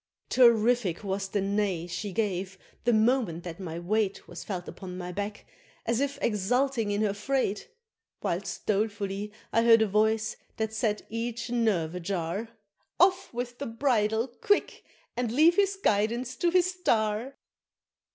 [0.29, 5.11] Terrific was the neigh she gave, the moment that my weight Was felt upon my
[5.11, 5.45] back,
[5.85, 7.69] as if exulting in her freight;
[8.19, 12.49] Whilst dolefully I heard a voice that set each nerve ajar,
[12.99, 14.83] "Off with the bridle quick!
[15.15, 17.35] and leave his guidance to his star!"